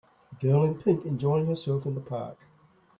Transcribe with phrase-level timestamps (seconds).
[0.31, 2.39] A girl in pink enjoying herself in the park.